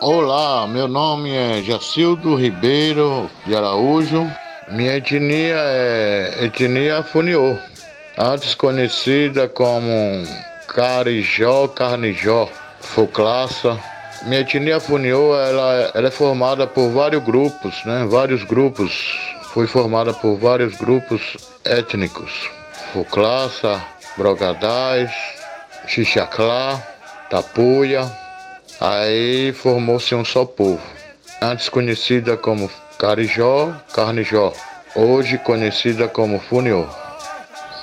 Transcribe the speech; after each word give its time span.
Olá, 0.00 0.66
meu 0.66 0.88
nome 0.88 1.36
é 1.36 1.62
Jacildo 1.62 2.34
Ribeiro 2.34 3.30
de 3.44 3.54
Araújo. 3.54 4.26
Minha 4.70 4.96
etnia 4.96 5.56
é 5.58 6.44
etnia 6.44 7.02
Funiô, 7.02 7.58
antes 8.16 8.54
conhecida 8.54 9.46
como 9.48 10.24
Carijó, 10.66 11.68
Carnijó, 11.68 12.48
Foclaça. 12.80 13.78
Minha 14.22 14.40
etnia 14.40 14.80
Funiô 14.80 15.34
ela, 15.38 15.90
ela 15.94 16.08
é 16.08 16.10
formada 16.10 16.66
por 16.66 16.88
vários 16.88 17.22
grupos, 17.22 17.84
né? 17.84 18.06
Vários 18.08 18.44
grupos. 18.44 19.20
Foi 19.52 19.66
formada 19.66 20.14
por 20.14 20.38
vários 20.38 20.74
grupos 20.78 21.36
étnicos. 21.66 22.48
Foclaça, 22.94 23.78
Brogadais, 24.16 25.12
Xixaclá, 25.86 26.82
Tapuia, 27.28 28.10
Aí 28.80 29.52
formou-se 29.52 30.14
um 30.14 30.24
só 30.24 30.46
povo, 30.46 30.80
antes 31.42 31.68
conhecida 31.68 32.34
como 32.34 32.70
Carijó, 32.98 33.74
Carnijó, 33.92 34.54
hoje 34.96 35.36
conhecida 35.36 36.08
como 36.08 36.40
Funiô. 36.40 36.86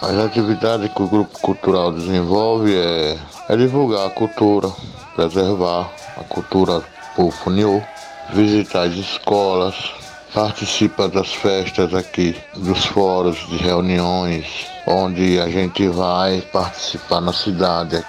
As 0.01 0.17
atividades 0.17 0.91
que 0.91 1.01
o 1.03 1.07
grupo 1.07 1.37
cultural 1.39 1.91
desenvolve 1.91 2.75
é, 2.75 3.15
é 3.47 3.55
divulgar 3.55 4.07
a 4.07 4.09
cultura, 4.09 4.71
preservar 5.15 5.87
a 6.17 6.23
cultura 6.23 6.81
do 7.15 7.29
Funiô, 7.29 7.79
visitar 8.33 8.87
as 8.87 8.95
escolas, 8.95 9.75
participa 10.33 11.07
das 11.07 11.31
festas 11.31 11.93
aqui, 11.93 12.35
dos 12.55 12.85
fóruns 12.87 13.37
de 13.49 13.57
reuniões, 13.57 14.47
onde 14.87 15.39
a 15.39 15.47
gente 15.47 15.87
vai 15.89 16.41
participar 16.51 17.21
na 17.21 17.33
cidade. 17.33 18.03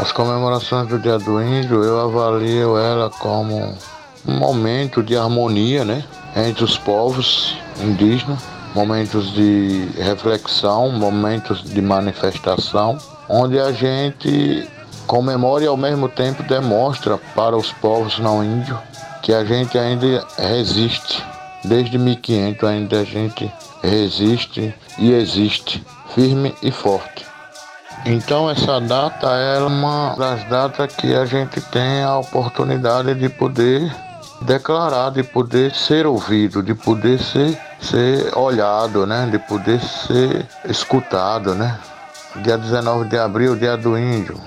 As 0.00 0.12
comemorações 0.12 0.88
do 0.88 0.98
Dia 0.98 1.18
do 1.18 1.42
Índio, 1.42 1.84
eu 1.84 2.00
avalio 2.00 2.78
ela 2.78 3.10
como 3.10 3.76
um 4.26 4.32
momento 4.32 5.02
de 5.02 5.14
harmonia, 5.14 5.84
né, 5.84 6.02
entre 6.34 6.64
os 6.64 6.78
povos 6.78 7.54
indígenas, 7.78 8.38
momentos 8.74 9.30
de 9.34 9.90
reflexão, 9.98 10.90
momentos 10.90 11.62
de 11.62 11.82
manifestação, 11.82 12.96
onde 13.28 13.60
a 13.60 13.72
gente 13.72 14.66
comemora 15.06 15.64
e 15.64 15.66
ao 15.66 15.76
mesmo 15.76 16.08
tempo 16.08 16.42
demonstra 16.44 17.18
para 17.34 17.54
os 17.54 17.70
povos 17.70 18.18
não 18.18 18.42
índios 18.42 18.78
que 19.22 19.34
a 19.34 19.44
gente 19.44 19.76
ainda 19.76 20.26
resiste. 20.38 21.22
Desde 21.62 21.98
1500 21.98 22.66
ainda 22.66 23.00
a 23.00 23.04
gente 23.04 23.52
resiste 23.82 24.74
e 24.98 25.12
existe, 25.12 25.84
firme 26.14 26.54
e 26.62 26.70
forte. 26.70 27.29
Então 28.04 28.48
essa 28.48 28.80
data 28.80 29.28
é 29.28 29.58
uma 29.60 30.14
das 30.16 30.42
datas 30.44 30.94
que 30.94 31.14
a 31.14 31.26
gente 31.26 31.60
tem 31.60 32.02
a 32.02 32.18
oportunidade 32.18 33.14
de 33.14 33.28
poder 33.28 33.94
declarar, 34.40 35.10
de 35.10 35.22
poder 35.22 35.74
ser 35.74 36.06
ouvido, 36.06 36.62
de 36.62 36.74
poder 36.74 37.18
ser, 37.18 37.58
ser 37.78 38.36
olhado, 38.36 39.06
né? 39.06 39.28
de 39.30 39.38
poder 39.38 39.80
ser 39.80 40.46
escutado. 40.64 41.54
Né? 41.54 41.78
Dia 42.36 42.56
19 42.56 43.08
de 43.08 43.18
abril, 43.18 43.54
dia 43.54 43.76
do 43.76 43.98
índio. 43.98 44.40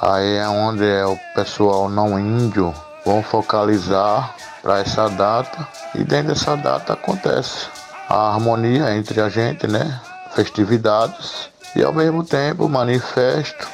Aí 0.00 0.36
é 0.36 0.48
onde 0.48 0.84
é 0.84 1.06
o 1.06 1.18
pessoal 1.34 1.88
não 1.88 2.18
índio 2.18 2.74
vão 3.04 3.22
focalizar 3.22 4.34
para 4.62 4.80
essa 4.80 5.08
data 5.08 5.66
e 5.94 6.04
dentro 6.04 6.28
dessa 6.28 6.54
data 6.54 6.92
acontece 6.92 7.66
a 8.08 8.34
harmonia 8.34 8.94
entre 8.94 9.20
a 9.20 9.28
gente, 9.28 9.66
né? 9.66 10.00
Festividades 10.34 11.48
e 11.74 11.82
ao 11.82 11.92
mesmo 11.92 12.24
tempo 12.24 12.68
manifesto, 12.68 13.68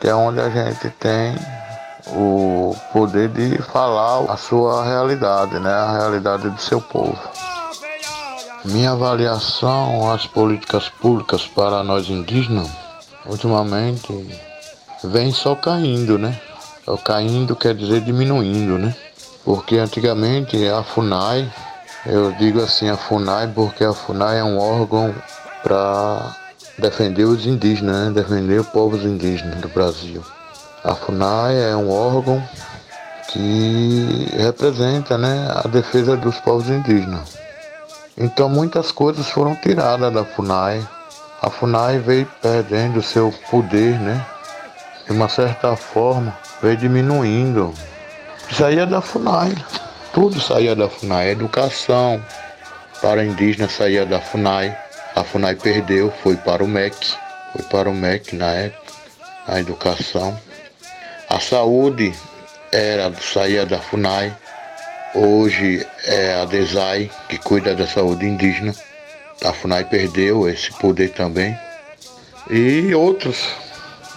que 0.00 0.08
é 0.08 0.14
onde 0.14 0.40
a 0.40 0.48
gente 0.50 0.90
tem 0.98 1.34
o 2.08 2.76
poder 2.92 3.28
de 3.28 3.58
falar 3.62 4.30
a 4.30 4.36
sua 4.36 4.84
realidade, 4.84 5.58
né? 5.58 5.70
a 5.70 5.98
realidade 5.98 6.48
do 6.48 6.60
seu 6.60 6.80
povo. 6.80 7.18
Minha 8.64 8.92
avaliação 8.92 10.10
às 10.10 10.26
políticas 10.26 10.88
públicas 10.88 11.46
para 11.46 11.82
nós 11.82 12.08
indígenas, 12.08 12.68
ultimamente, 13.26 14.12
vem 15.04 15.32
só 15.32 15.54
caindo, 15.54 16.18
né? 16.18 16.38
Só 16.84 16.96
caindo 16.96 17.54
quer 17.54 17.74
dizer 17.74 18.00
diminuindo, 18.00 18.78
né? 18.78 18.94
Porque 19.44 19.76
antigamente 19.76 20.66
a 20.68 20.82
FUNAI, 20.82 21.50
eu 22.04 22.32
digo 22.32 22.60
assim 22.60 22.88
a 22.90 22.96
FUNAI 22.96 23.48
porque 23.54 23.84
a 23.84 23.94
FUNAI 23.94 24.38
é 24.38 24.44
um 24.44 24.58
órgão 24.58 25.14
para 25.62 26.36
defender 26.78 27.24
os 27.24 27.44
indígenas, 27.44 28.06
né? 28.06 28.10
defender 28.10 28.60
os 28.60 28.68
povos 28.68 29.04
indígenas 29.04 29.56
do 29.60 29.68
Brasil. 29.68 30.24
A 30.84 30.94
FUNAI 30.94 31.70
é 31.70 31.76
um 31.76 31.90
órgão 31.90 32.42
que 33.32 34.28
representa 34.36 35.18
né, 35.18 35.48
a 35.52 35.68
defesa 35.68 36.16
dos 36.16 36.36
povos 36.38 36.68
indígenas. 36.68 37.36
Então 38.16 38.48
muitas 38.48 38.90
coisas 38.92 39.28
foram 39.28 39.54
tiradas 39.56 40.12
da 40.12 40.24
FUNAI. 40.24 40.86
A 41.42 41.50
FUNAI 41.50 41.98
veio 41.98 42.28
perdendo 42.40 43.02
seu 43.02 43.32
poder, 43.50 43.98
né? 44.00 44.24
De 45.06 45.12
uma 45.12 45.28
certa 45.28 45.76
forma, 45.76 46.36
veio 46.62 46.76
diminuindo. 46.76 47.72
Saía 48.50 48.86
da 48.86 49.00
FUNAI. 49.00 49.54
Tudo 50.12 50.40
saía 50.40 50.74
da 50.74 50.88
FUNAI. 50.88 51.30
Educação 51.30 52.20
para 53.00 53.24
indígenas 53.24 53.72
saía 53.72 54.04
da 54.04 54.20
FUNAI 54.20 54.76
a 55.18 55.24
FUNAI 55.24 55.56
perdeu, 55.56 56.12
foi 56.22 56.36
para 56.36 56.62
o 56.62 56.68
MEC, 56.68 56.94
foi 57.52 57.64
para 57.64 57.90
o 57.90 57.94
MEC 57.94 58.36
na 58.36 58.52
época, 58.52 58.92
a 59.48 59.58
educação. 59.58 60.38
A 61.28 61.40
saúde 61.40 62.14
era, 62.70 63.12
saía 63.20 63.66
da 63.66 63.80
FUNAI, 63.80 64.32
hoje 65.16 65.84
é 66.04 66.40
a 66.40 66.44
DESAI 66.44 67.10
que 67.28 67.36
cuida 67.36 67.74
da 67.74 67.84
saúde 67.84 68.26
indígena. 68.26 68.72
A 69.44 69.52
FUNAI 69.52 69.84
perdeu 69.86 70.48
esse 70.48 70.72
poder 70.74 71.08
também. 71.10 71.58
E 72.48 72.94
outros, 72.94 73.48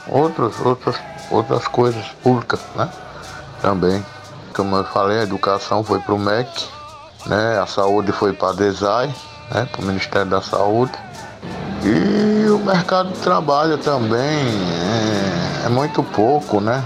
outros, 0.07 0.59
outras, 0.59 0.97
outras 1.31 1.67
coisas 1.67 2.05
públicas, 2.21 2.59
né? 2.75 2.87
Também. 3.59 4.05
Como 4.53 4.75
eu 4.75 4.83
falei, 4.85 5.19
a 5.19 5.23
educação 5.23 5.83
foi 5.83 5.99
para 5.99 6.13
o 6.13 6.19
MEC, 6.19 6.47
né? 7.25 7.59
a 7.59 7.65
saúde 7.65 8.11
foi 8.11 8.33
para 8.33 8.49
a 8.49 8.53
DESAI 8.53 9.11
né, 9.53 9.67
para 9.71 9.81
o 9.81 9.85
Ministério 9.85 10.29
da 10.29 10.41
Saúde. 10.41 10.93
E 11.83 12.49
o 12.49 12.59
mercado 12.59 13.09
de 13.11 13.19
trabalho 13.19 13.77
também 13.77 14.21
é, 14.21 15.65
é 15.65 15.69
muito 15.69 16.03
pouco, 16.03 16.61
né? 16.61 16.83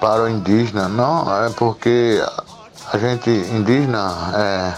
Para 0.00 0.22
o 0.22 0.28
indígena. 0.28 0.88
Não, 0.88 1.44
é 1.44 1.50
porque 1.50 2.22
a 2.92 2.98
gente 2.98 3.30
indígena, 3.30 4.32
é, 4.34 4.72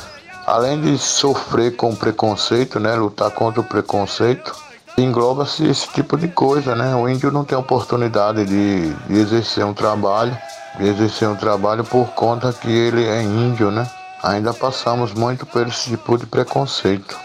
além 0.47 0.81
de 0.81 0.97
sofrer 0.97 1.77
com 1.77 1.95
preconceito, 1.95 2.81
né? 2.81 2.95
Lutar 2.95 3.31
contra 3.33 3.61
o 3.61 3.65
preconceito, 3.65 4.55
engloba-se 4.97 5.67
esse 5.67 5.89
tipo 5.89 6.17
de 6.17 6.29
coisa, 6.29 6.75
né? 6.75 6.95
O 6.95 7.07
índio 7.07 7.31
não 7.31 7.45
tem 7.45 7.59
oportunidade 7.59 8.47
de, 8.47 8.95
de 8.95 9.19
exercer 9.19 9.65
um 9.65 9.75
trabalho, 9.75 10.37
de 10.79 10.89
exercer 10.89 11.29
um 11.29 11.37
trabalho 11.37 11.85
por 11.85 12.07
conta 12.09 12.51
que 12.53 12.71
ele 12.71 13.05
é 13.05 13.23
índio, 13.23 13.71
né? 13.71 13.87
Ainda 14.25 14.55
passamos 14.55 15.13
muito 15.13 15.45
por 15.45 15.67
esse 15.67 15.91
tipo 15.91 16.17
de 16.17 16.27
preconceito. 16.27 17.17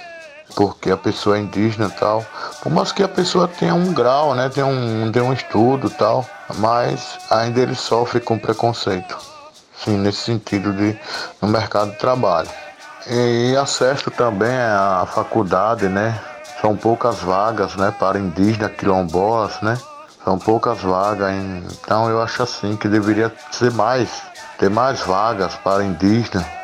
Porque 0.55 0.91
a 0.91 0.97
pessoa 0.97 1.37
é 1.37 1.39
indígena 1.39 1.87
e 1.87 1.99
tal, 1.99 2.25
por 2.61 2.71
mais 2.71 2.91
que 2.91 3.03
a 3.03 3.07
pessoa 3.07 3.47
tenha 3.47 3.73
um 3.73 3.93
grau, 3.93 4.33
né, 4.35 4.49
tenha 4.49 4.65
um, 4.65 5.11
tenha 5.11 5.23
um 5.23 5.31
estudo 5.31 5.89
tal, 5.91 6.25
mas 6.55 7.17
ainda 7.29 7.61
ele 7.61 7.75
sofre 7.75 8.19
com 8.19 8.37
preconceito. 8.37 9.17
Sim, 9.83 9.97
nesse 9.97 10.23
sentido 10.23 10.73
de 10.73 10.99
no 11.41 11.47
mercado 11.47 11.91
de 11.91 11.97
trabalho. 11.97 12.49
E 13.07 13.55
acesso 13.55 14.11
também 14.11 14.53
à 14.53 15.07
faculdade, 15.09 15.87
né? 15.87 16.19
São 16.59 16.75
poucas 16.75 17.19
vagas, 17.19 17.75
né, 17.75 17.93
para 17.97 18.19
indígenas 18.19 18.75
quilombolas, 18.75 19.61
né? 19.61 19.77
São 20.25 20.37
poucas 20.37 20.81
vagas, 20.81 21.31
então 21.71 22.09
eu 22.09 22.21
acho 22.21 22.43
assim 22.43 22.75
que 22.75 22.89
deveria 22.89 23.31
ser 23.51 23.71
mais, 23.71 24.09
ter 24.57 24.69
mais 24.69 24.99
vagas 24.99 25.55
para 25.63 25.83
indígenas 25.83 26.58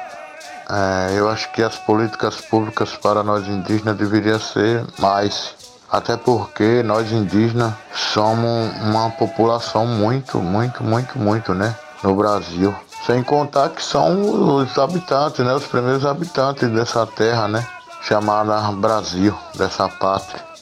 é, 0.69 1.17
eu 1.17 1.29
acho 1.29 1.51
que 1.51 1.61
as 1.61 1.75
políticas 1.75 2.37
públicas 2.37 2.95
para 2.95 3.23
nós 3.23 3.47
indígenas 3.47 3.97
deveriam 3.97 4.39
ser 4.39 4.85
mais. 4.97 5.53
Até 5.91 6.17
porque 6.17 6.81
nós 6.83 7.11
indígenas 7.11 7.73
somos 7.93 8.73
uma 8.81 9.09
população 9.11 9.85
muito, 9.85 10.39
muito, 10.39 10.83
muito, 10.83 11.17
muito, 11.19 11.53
né? 11.53 11.75
No 12.03 12.15
Brasil. 12.15 12.75
Sem 13.05 13.21
contar 13.21 13.69
que 13.69 13.83
são 13.83 14.57
os 14.57 14.77
habitantes, 14.77 15.45
né? 15.45 15.53
Os 15.53 15.65
primeiros 15.65 16.05
habitantes 16.05 16.69
dessa 16.69 17.05
terra, 17.05 17.47
né? 17.47 17.65
Chamada 18.01 18.59
Brasil, 18.71 19.35
dessa 19.55 19.87
pátria. 19.87 20.54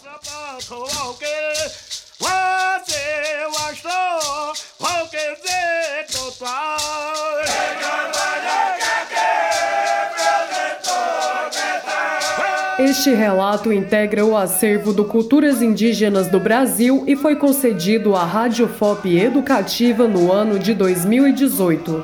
Este 12.80 13.14
relato 13.14 13.72
integra 13.72 14.26
o 14.26 14.36
acervo 14.36 14.92
do 14.92 15.06
Culturas 15.06 15.62
Indígenas 15.62 16.28
do 16.28 16.40
Brasil 16.40 17.04
e 17.06 17.16
foi 17.16 17.36
concedido 17.36 18.16
à 18.16 18.26
Rádio 18.26 18.68
FOP 18.68 19.16
Educativa 19.16 20.08
no 20.08 20.32
ano 20.32 20.58
de 20.58 20.74
2018. 20.74 22.04